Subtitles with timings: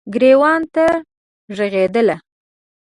[0.13, 0.85] ګریوان ته
[1.55, 2.15] ږغیدله